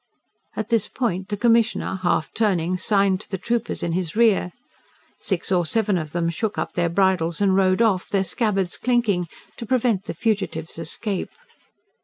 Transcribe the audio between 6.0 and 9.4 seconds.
them shook up their bridles and rode off, their scabbards clinking,